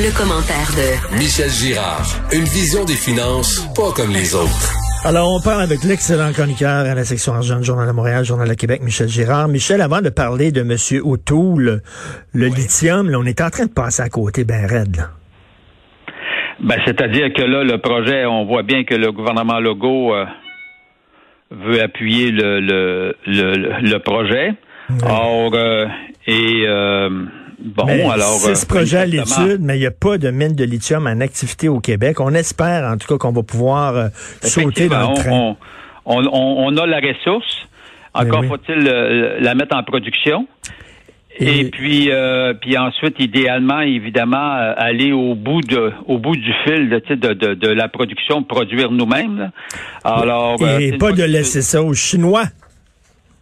[0.00, 2.08] Le, commentaire de Michel Girard.
[2.32, 4.72] Une vision des finances pas comme les autres.
[5.04, 8.48] Alors, on parle avec l'excellent chroniqueur à la section argent du Journal de Montréal, Journal
[8.48, 9.48] de Québec, Michel Girard.
[9.48, 11.02] Michel, avant de parler de M.
[11.04, 11.82] O'Toole,
[12.32, 14.96] le lithium, là, on est en train de passer à côté ben raide.
[14.96, 15.10] Là.
[16.60, 20.24] Ben, c'est-à-dire que là, le projet, on voit bien que le gouvernement Legault euh,
[21.50, 24.54] veut appuyer le, le, le, le projet.
[25.04, 25.86] Or, euh,
[26.26, 27.26] et euh,
[27.62, 28.38] bon, alors.
[28.38, 31.20] C'est ce projet à l'étude, mais il n'y a pas de mine de lithium en
[31.20, 32.20] activité au Québec.
[32.20, 34.10] On espère, en tout cas, qu'on va pouvoir
[34.42, 35.30] sauter dans le train.
[35.30, 35.56] On,
[36.06, 37.68] on, on, a la ressource.
[38.14, 40.46] Encore faut-il la mettre en production.
[41.38, 46.52] Et, puis, euh, puis ensuite, idéalement, évidemment, euh, aller au bout de, au bout du
[46.64, 49.50] fil de, de, de, la production, produire nous-mêmes.
[50.04, 52.44] Alors, et euh, pas de laisser ça aux Chinois.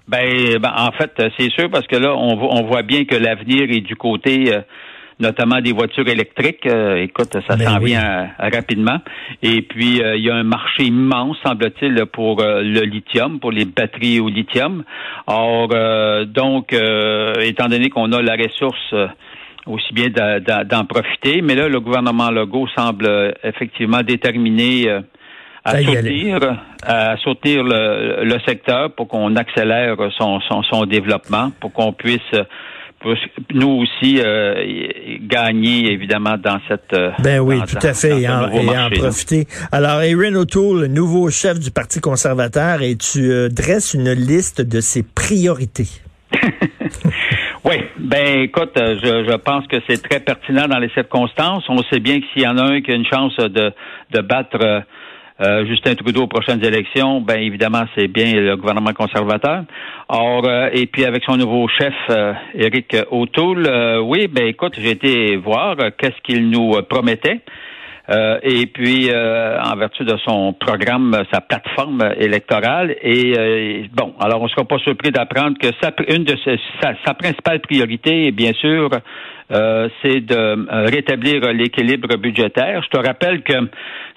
[0.08, 3.70] Ben, ben, en fait, c'est sûr parce que là, on, on voit bien que l'avenir
[3.70, 4.52] est du côté
[5.20, 6.66] notamment des voitures électriques.
[6.66, 8.98] Euh, écoute, ça ben s'en vient euh, rapidement.
[9.42, 13.64] Et puis, euh, il y a un marché immense, semble-t-il, pour le lithium, pour les
[13.64, 14.84] batteries au lithium.
[15.26, 15.68] Or,
[16.26, 18.94] donc, étant donné qu'on a la ressource
[19.66, 24.88] aussi bien d'en profiter, mais là, le gouvernement Legault semble effectivement déterminé
[25.64, 26.38] à soutenir,
[26.82, 32.32] à soutenir le, le secteur pour qu'on accélère son, son, son développement, pour qu'on puisse
[33.54, 38.48] nous aussi euh, gagner évidemment dans cette euh, ben oui tout à fait et en,
[38.90, 39.46] profiter.
[39.70, 44.80] Alors Erin O'Toole nouveau chef du Parti conservateur et tu euh, dresses une liste de
[44.80, 45.88] ses priorités.
[47.64, 51.64] Oui ben écoute je, je pense que c'est très pertinent dans les circonstances.
[51.68, 53.72] On sait bien que s'il y en a un qui a une chance de
[54.12, 54.84] de battre
[55.40, 59.62] euh, Justin Trudeau aux prochaines élections, ben évidemment, c'est bien le gouvernement conservateur.
[60.08, 64.90] Or, euh, et puis avec son nouveau chef, euh, Éric O'Toole, oui, ben écoute, j'ai
[64.90, 67.40] été voir qu'est-ce qu'il nous promettait.
[68.42, 72.96] et puis, en vertu de son programme, sa plateforme électorale.
[73.02, 76.94] Et bon, alors on ne sera pas surpris d'apprendre que sa, une de ses, sa,
[77.04, 78.88] sa principale priorité est bien sûr
[79.50, 82.82] euh, c'est de euh, rétablir l'équilibre budgétaire.
[82.82, 83.54] Je te rappelle que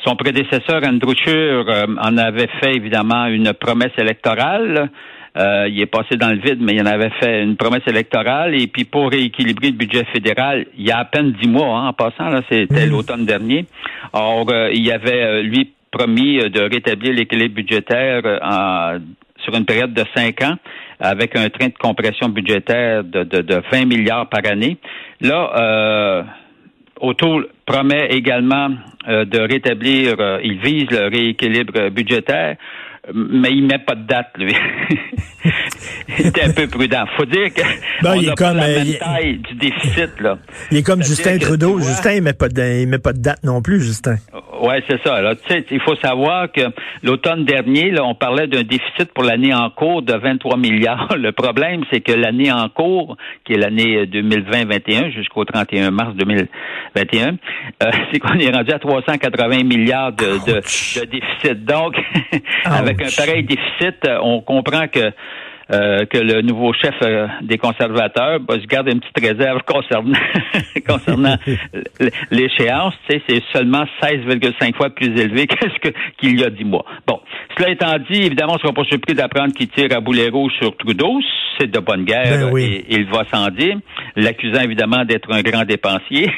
[0.05, 4.89] son prédécesseur, Andrew Scheer, euh, en avait fait évidemment une promesse électorale.
[5.37, 8.61] il est passé dans le vide, mais il en avait fait une promesse électorale.
[8.61, 11.87] Et puis pour rééquilibrer le budget fédéral, il y a à peine dix mois, hein,
[11.87, 12.89] en passant, là, c'était mmh.
[12.89, 13.65] l'automne dernier.
[14.11, 18.21] Or, il avait lui promis de rétablir l'équilibre budgétaire
[19.37, 20.57] sur une période de cinq ans
[21.01, 24.77] avec un train de compression budgétaire de, de, de 20 milliards par année.
[25.19, 26.23] Là, euh,
[27.01, 28.69] Autour promet également
[29.07, 32.57] euh, de rétablir, euh, il vise le rééquilibre budgétaire,
[33.11, 34.53] mais il met pas de date, lui.
[36.19, 37.05] il était un peu prudent.
[37.17, 37.61] Faut dire que
[38.19, 40.37] il est comme, la même taille du déficit, là.
[40.69, 41.79] Il est comme Justin Trudeau.
[41.79, 44.17] Justin, il met pas de, il met pas de date non plus, Justin.
[44.61, 45.21] Oui, c'est ça.
[45.23, 45.33] Là,
[45.71, 46.61] il faut savoir que
[47.01, 51.15] l'automne dernier, là, on parlait d'un déficit pour l'année en cours de 23 milliards.
[51.17, 57.27] Le problème, c'est que l'année en cours, qui est l'année 2020-21 jusqu'au 31 mars 2021,
[57.27, 61.65] euh, c'est qu'on est rendu à 380 milliards de, de, déficit.
[61.65, 61.95] Donc,
[62.65, 65.11] avec un pareil déficit, on comprend que
[65.71, 70.17] euh, que le nouveau chef euh, des conservateurs bah, se garde une petite réserve concernant
[70.87, 71.35] concernant
[72.31, 72.93] l'échéance.
[73.07, 76.85] Tu sais, c'est seulement 16,5 fois plus élevé que ce qu'il y a dix mois.
[77.07, 77.19] Bon,
[77.57, 80.53] cela étant dit, évidemment, on ne sera pas surpris d'apprendre qu'il tire à boulet rouge
[80.59, 81.19] sur Trudeau.
[81.59, 83.77] C'est de bonne guerre ben et il va sans dire,
[84.15, 86.31] l'accusant évidemment d'être un grand dépensier.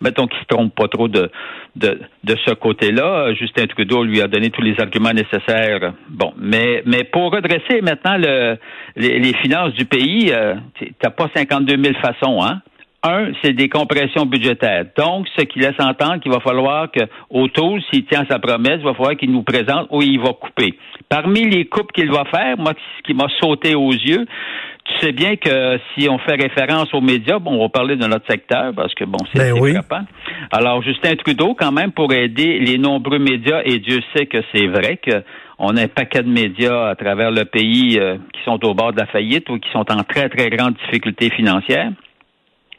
[0.00, 1.30] Mettons qu'il se trompe pas trop de,
[1.76, 3.34] de, de ce côté-là.
[3.34, 5.92] Justin Trudeau lui a donné tous les arguments nécessaires.
[6.08, 8.56] Bon, mais, mais pour redresser maintenant le,
[8.96, 10.54] les, finances du pays, euh,
[11.00, 12.60] t'as pas 52 000 façons, hein?
[13.02, 14.84] Un, c'est des compressions budgétaires.
[14.98, 17.00] Donc, ce qui laisse entendre qu'il va falloir que,
[17.30, 20.74] autour, s'il tient sa promesse, il va falloir qu'il nous présente où il va couper.
[21.08, 24.26] Parmi les coupes qu'il va faire, moi, ce qui m'a sauté aux yeux,
[24.90, 28.06] tu sais bien que si on fait référence aux médias, bon, on va parler de
[28.06, 30.04] notre secteur parce que bon, c'est ben
[30.50, 34.66] Alors, Justin Trudeau, quand même, pour aider les nombreux médias, et Dieu sait que c'est
[34.66, 35.22] vrai que
[35.58, 38.92] on a un paquet de médias à travers le pays euh, qui sont au bord
[38.92, 41.92] de la faillite ou qui sont en très, très grande difficulté financière.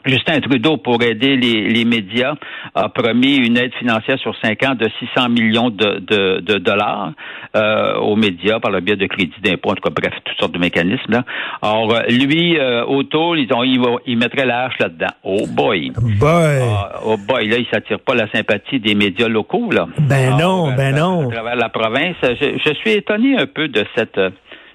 [0.05, 2.33] Justin Trudeau, pour aider les, les, médias,
[2.75, 7.11] a promis une aide financière sur cinq ans de 600 millions de, de, de dollars
[7.55, 10.53] euh, aux médias par le biais de crédits d'impôt, en tout cas, bref, toutes sortes
[10.53, 11.11] de mécanismes.
[11.11, 11.23] Là.
[11.61, 15.13] Alors, euh, lui, euh, O'Toole, ils ont, il, va, il mettrait la hache là-dedans.
[15.23, 15.91] Oh boy!
[16.19, 16.61] Boy!
[16.63, 19.87] Ah, oh boy, là, il s'attire pas la sympathie des médias locaux, là.
[19.99, 21.29] Ben non, Alors, ben à- non.
[21.29, 24.19] À travers la province, je, je suis étonné un peu de cette...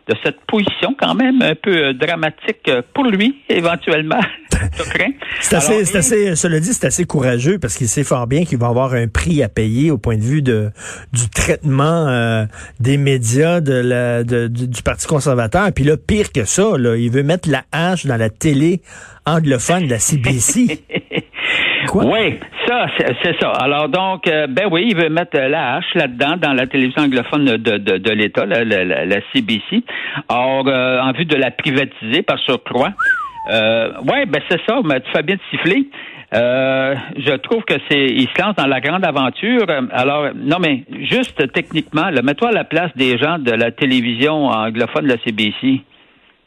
[0.09, 4.21] euh, de cette position quand même un peu euh, dramatique euh, pour lui, éventuellement.
[5.41, 8.45] C'est assez, c'est et- assez, cela dit, c'est assez courageux parce qu'il sait fort bien
[8.47, 10.71] qu'il va avoir un prix à payer au point de vue de
[11.13, 12.47] du traitement euh,
[12.81, 15.71] des médias de la, de- du, du Parti conservateur.
[15.75, 18.81] Puis là, pire que ça, là, il veut mettre la hache dans la télé
[19.27, 20.81] anglophone de la CBC.
[21.89, 22.07] Quoi?
[22.07, 22.87] Oui, ça,
[23.23, 23.51] c'est ça.
[23.51, 27.45] Alors donc, euh, ben oui, il veut mettre la hache là-dedans dans la télévision anglophone
[27.45, 29.83] de, de, de l'État, la, la, la- CBC.
[30.29, 32.93] Or, euh, en vue de la privatiser par surcroît.
[33.53, 35.89] Euh, ouais, ben c'est ça, mais tu fais bien de siffler.
[36.35, 39.65] Euh, je trouve que c'est, il se lance dans la grande aventure.
[39.93, 45.05] Alors, non, mais juste techniquement, mets-toi à la place des gens de la télévision anglophone
[45.05, 45.83] de la CBC.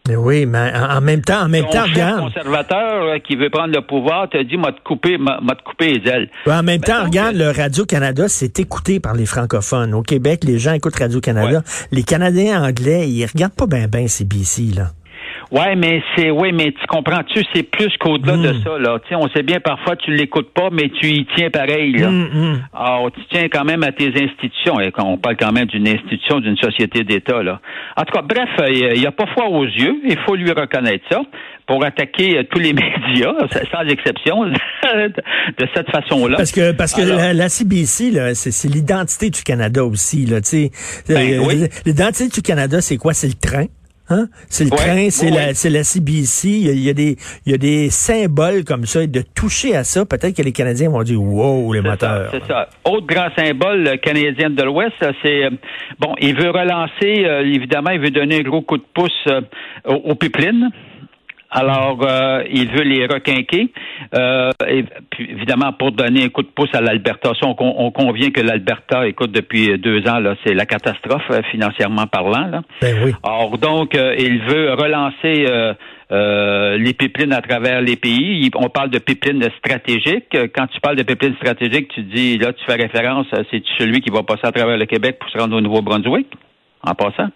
[0.09, 2.21] Mais oui, mais en, même temps, en même Ton temps, regarde.
[2.21, 5.99] conservateur euh, qui veut prendre le pouvoir te dit, m'a te couper, m'a te couper
[5.99, 6.29] les ailes.
[6.47, 9.93] En même temps, donc, regarde, le Radio-Canada, c'est écouté par les francophones.
[9.93, 11.61] Au Québec, les gens écoutent Radio-Canada.
[11.91, 14.87] Les Canadiens anglais, ils regardent pas bien ben CBC, là.
[15.51, 18.99] Ouais, mais c'est oui, mais tu comprends-tu, c'est plus qu'au-delà de ça, là.
[19.01, 22.07] Tu sais, on sait bien parfois tu l'écoutes pas, mais tu y tiens pareil, là.
[22.07, 22.61] Hum, hum.
[22.71, 24.79] Alors, tu tiens quand même à tes institutions.
[24.79, 27.59] Et quand on parle quand même d'une institution, d'une société d'État, là.
[27.97, 29.95] En tout cas, bref, euh, il n'y a pas foi aux yeux.
[30.07, 31.21] Il faut lui reconnaître ça
[31.65, 32.73] pour attaquer euh, tous les
[33.13, 33.33] médias,
[33.71, 34.45] sans exception,
[34.93, 36.37] de cette façon-là.
[36.37, 40.41] Parce que parce que Alors- la, la CBC là, c'est l'identité du Canada aussi là,
[40.41, 40.71] tu sais.
[41.07, 41.67] Ben Euh, oui.
[41.87, 43.13] L'identité du Canada, c'est quoi?
[43.13, 43.65] C'est le train?
[44.09, 44.27] Hein?
[44.49, 45.09] C'est le Ouais, train,
[45.53, 47.15] c'est la CBC, il y, a, il y a des
[47.45, 50.51] il y a des symboles comme ça et de toucher à ça, peut-être que les
[50.51, 52.29] Canadiens vont dire wow les moteurs.
[52.31, 52.67] C'est ça.
[52.85, 55.49] Autre grand symbole euh, canadien de l'Ouest, euh, c'est euh,
[55.99, 59.41] bon, il veut relancer, euh, évidemment, il veut donner un gros coup de pouce euh,
[59.85, 60.69] aux, aux pipelines.
[61.51, 63.71] Alors, euh, il veut les requinquer.
[64.13, 67.91] Euh, et puis, évidemment, pour donner un coup de pouce à l'Alberta, Ça, on, on
[67.91, 72.47] convient que l'Alberta, écoute, depuis deux ans, là, c'est la catastrophe euh, financièrement parlant.
[72.47, 72.61] Là.
[72.81, 73.11] Ben oui.
[73.23, 75.45] Or, donc, euh, il veut relancer
[76.11, 78.41] euh, les pipelines à travers les pays.
[78.45, 80.35] Il- on parle de pipelines stratégiques.
[80.55, 84.01] Quand tu parles de pipelines stratégiques, tu dis, là, tu fais référence, à- c'est celui
[84.01, 86.27] qui va passer à travers le Québec pour se rendre au Nouveau-Brunswick,
[86.81, 87.29] en passant.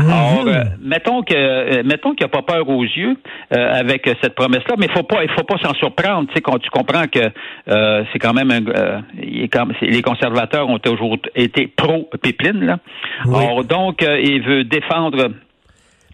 [0.00, 3.16] Or, euh, mettons que, euh, mettons qu'il n'y a pas peur aux yeux
[3.54, 6.26] euh, avec cette promesse-là, mais il faut pas, il faut pas s'en surprendre.
[6.28, 7.20] Tu sais, quand tu comprends que
[7.68, 11.68] euh, c'est quand même, un, euh, il est quand- c'est- les conservateurs ont toujours été
[11.68, 12.64] pro pipeline.
[12.64, 12.78] Là.
[13.26, 13.34] Oui.
[13.36, 15.28] Or, donc, euh, il veut défendre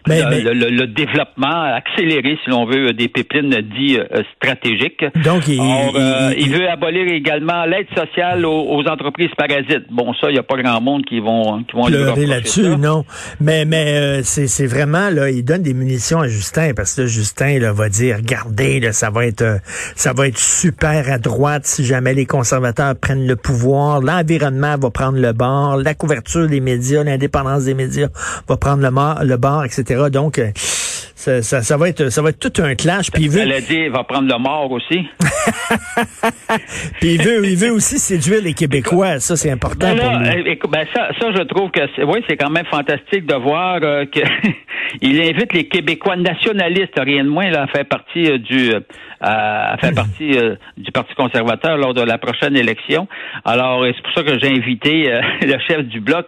[0.07, 5.03] Mais- le, mais- le- développement, accélérer, si l'on veut, des pipelines dits euh, stratégiques.
[5.23, 9.85] Donc il, Or, euh, il- il veut abolir également l'aide sociale aux, aux entreprises parasites.
[9.91, 13.05] Bon, ça, il n'y a pas grand monde qui vont, qui vont pleurer là-dessus, non.
[13.39, 17.07] Mais mais euh, c'est vraiment là, il donne des munitions à Justin parce que là,
[17.07, 19.57] Justin là, va dire, regardez, là, ça va être euh,
[19.95, 24.89] ça va être super à droite si jamais les conservateurs prennent le pouvoir, l'environnement va
[24.89, 28.07] prendre le bord, la couverture des médias, l'indépendance des médias
[28.47, 29.88] va prendre le, le bord, etc.
[29.89, 30.51] Donc euh,
[31.19, 33.11] ça, ça, ça va être ça va être tout un clash.
[33.11, 35.05] Puis il veut Elle a dit, il va prendre le mort aussi.
[37.01, 39.19] puis il veut il veut aussi séduire les Québécois.
[39.19, 40.49] Ça c'est important Ben pour lui.
[40.49, 43.79] écoute, ben ça, ça, je trouve que c'est, oui, c'est quand même fantastique de voir
[43.83, 44.21] euh, que
[45.01, 48.71] il invite les Québécois nationalistes, rien de moins, là, à faire partie euh, du
[49.21, 53.07] euh, à, faire partie euh, du Parti conservateur lors de la prochaine élection.
[53.43, 56.27] Alors, c'est pour ça que j'ai invité euh, le chef du bloc,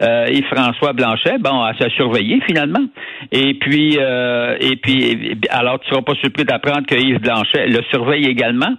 [0.00, 2.84] Yves-François Blanchet, bon, à se surveiller finalement.
[3.32, 7.80] Et puis, euh, et puis, alors, tu seras pas surpris d'apprendre que Yves Blanchet le
[7.90, 8.74] surveille également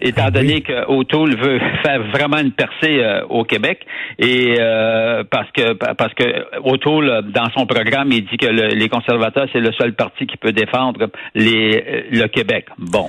[0.00, 3.78] étant donné que O'Toole veut faire vraiment une percée euh, au Québec
[4.18, 6.24] et euh, parce que parce que
[6.64, 10.36] O'Toole dans son programme il dit que le- les conservateurs c'est le seul parti qui
[10.38, 12.66] peut défendre les euh, le Québec.
[12.78, 13.08] Bon.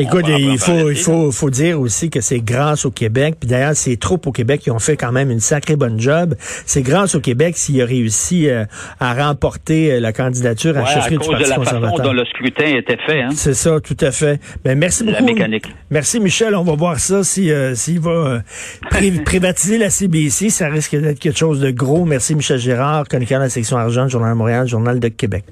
[0.00, 3.34] Écoute, il faut, il faut, faut dire aussi que c'est grâce au Québec.
[3.40, 6.34] Puis d'ailleurs, ces troupes au Québec qui ont fait quand même une sacrée bonne job.
[6.66, 8.64] C'est grâce au Québec s'il a réussi euh,
[8.98, 11.60] à remporter euh, la candidature à Ouais, la à du cause de Parti la façon
[11.76, 12.04] conservateur.
[12.06, 13.20] dont le scrutin était fait.
[13.22, 13.28] Hein?
[13.34, 14.40] C'est ça, tout à fait.
[14.64, 15.24] Ben, merci La beaucoup.
[15.34, 15.66] mécanique.
[15.90, 16.54] Merci Michel.
[16.54, 18.40] On va voir ça si euh, s'il va euh,
[18.90, 20.50] pri- privatiser la CBC.
[20.50, 22.04] Ça risque d'être quelque chose de gros.
[22.04, 25.44] Merci Michel Gérard, chroniqueur de la section argent, Journal de Montréal, Journal de Québec.